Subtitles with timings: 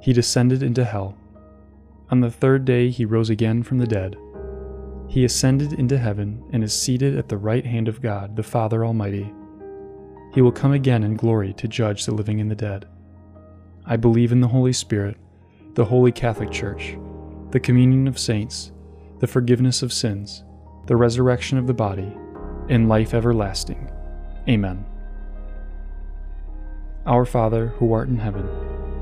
[0.00, 1.16] He descended into hell.
[2.10, 4.16] On the third day he rose again from the dead.
[5.08, 8.84] He ascended into heaven and is seated at the right hand of God, the Father
[8.84, 9.32] Almighty.
[10.34, 12.86] He will come again in glory to judge the living and the dead.
[13.86, 15.16] I believe in the Holy Spirit,
[15.74, 16.96] the Holy Catholic Church,
[17.50, 18.72] the communion of saints,
[19.20, 20.44] the forgiveness of sins,
[20.86, 22.12] the resurrection of the body,
[22.68, 23.90] and life everlasting.
[24.48, 24.84] Amen.
[27.06, 28.48] Our Father, who art in heaven,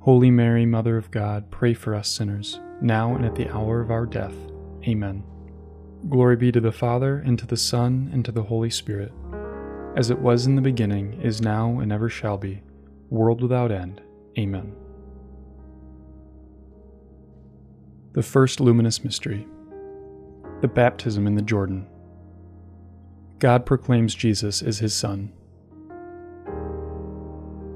[0.00, 3.90] Holy Mary, Mother of God, pray for us sinners, now and at the hour of
[3.90, 4.34] our death.
[4.88, 5.22] Amen.
[6.08, 9.12] Glory be to the Father, and to the Son, and to the Holy Spirit,
[9.96, 12.62] as it was in the beginning, is now, and ever shall be,
[13.10, 14.00] world without end.
[14.38, 14.74] Amen.
[18.12, 19.46] The First Luminous Mystery
[20.62, 21.86] The Baptism in the Jordan.
[23.38, 25.34] God proclaims Jesus as his Son.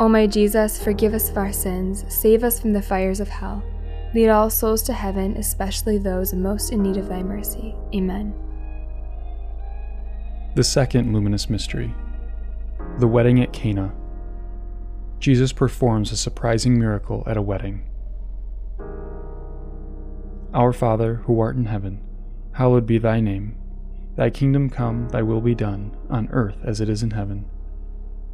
[0.00, 3.64] O my Jesus, forgive us of our sins, save us from the fires of hell.
[4.14, 7.74] Lead all souls to heaven, especially those most in need of thy mercy.
[7.94, 8.32] Amen.
[10.54, 11.94] The second luminous mystery
[12.98, 13.94] the wedding at Cana.
[15.20, 17.84] Jesus performs a surprising miracle at a wedding.
[20.52, 22.00] Our Father, who art in heaven,
[22.52, 23.56] hallowed be thy name.
[24.16, 27.44] Thy kingdom come, thy will be done, on earth as it is in heaven.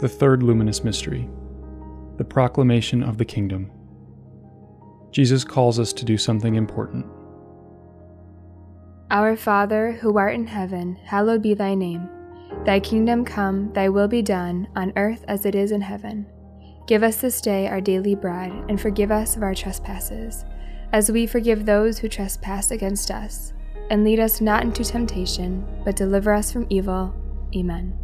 [0.00, 1.28] The third luminous mystery
[2.16, 3.70] the proclamation of the kingdom.
[5.10, 7.06] Jesus calls us to do something important.
[9.10, 12.08] Our Father, who art in heaven, hallowed be thy name.
[12.64, 16.26] Thy kingdom come, thy will be done, on earth as it is in heaven.
[16.86, 20.44] Give us this day our daily bread, and forgive us of our trespasses,
[20.92, 23.52] as we forgive those who trespass against us.
[23.90, 27.14] And lead us not into temptation, but deliver us from evil.
[27.54, 28.03] Amen.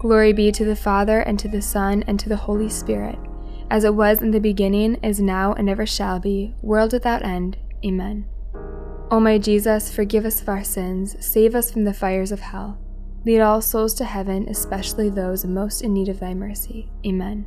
[0.00, 3.18] Glory be to the Father, and to the Son, and to the Holy Spirit
[3.70, 7.56] as it was in the beginning, is now, and ever shall be, world without end.
[7.84, 8.26] Amen.
[9.10, 12.78] O my Jesus, forgive us of our sins, save us from the fires of hell.
[13.24, 16.90] Lead all souls to heaven, especially those most in need of thy mercy.
[17.06, 17.46] Amen.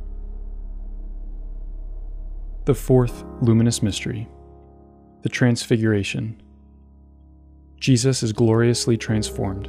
[2.64, 4.28] The fourth luminous mystery,
[5.22, 6.40] the Transfiguration.
[7.78, 9.68] Jesus is gloriously transformed.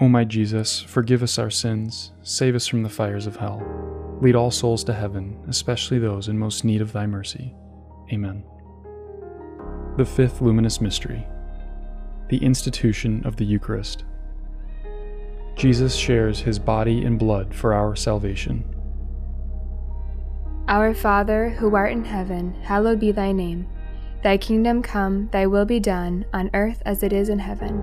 [0.00, 3.88] O my Jesus, forgive us our sins, save us from the fires of hell
[4.20, 7.54] Lead all souls to heaven, especially those in most need of thy mercy.
[8.12, 8.42] Amen.
[9.96, 11.26] The fifth luminous mystery
[12.28, 14.04] the institution of the Eucharist.
[15.56, 18.62] Jesus shares his body and blood for our salvation.
[20.68, 23.66] Our Father, who art in heaven, hallowed be thy name.
[24.22, 27.82] Thy kingdom come, thy will be done, on earth as it is in heaven.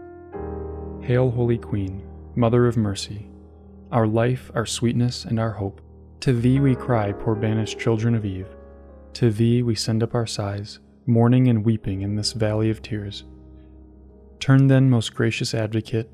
[1.11, 2.01] Hail, Holy Queen,
[2.37, 3.27] Mother of Mercy,
[3.91, 5.81] our life, our sweetness, and our hope.
[6.21, 8.47] To thee we cry, poor banished children of Eve.
[9.15, 13.25] To thee we send up our sighs, mourning and weeping in this valley of tears.
[14.39, 16.09] Turn then, most gracious advocate,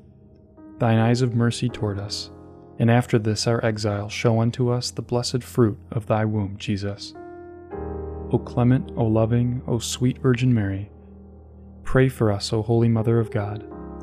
[0.80, 2.32] thine eyes of mercy toward us,
[2.80, 7.14] and after this our exile, show unto us the blessed fruit of thy womb, Jesus.
[8.32, 10.90] O clement, O loving, O sweet Virgin Mary,
[11.84, 13.64] pray for us, O Holy Mother of God,